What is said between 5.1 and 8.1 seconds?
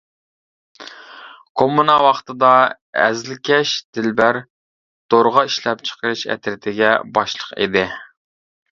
دورغا ئىشلەپچىقىرىش ئەترىتىگە باشلىق ئىدى.